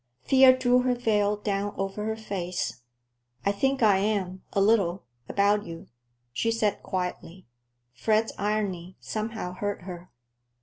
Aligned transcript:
Thea 0.25 0.57
drew 0.57 0.79
her 0.81 0.95
veil 0.95 1.37
down 1.37 1.75
over 1.77 2.05
her 2.05 2.15
face. 2.15 2.81
"I 3.45 3.51
think 3.51 3.83
I 3.83 3.99
am, 3.99 4.41
a 4.51 4.59
little; 4.59 5.03
about 5.29 5.67
you," 5.67 5.89
she 6.33 6.49
said 6.49 6.81
quietly. 6.81 7.45
Fred's 7.93 8.33
irony 8.39 8.97
somehow 8.99 9.53
hurt 9.53 9.83
her. 9.83 10.09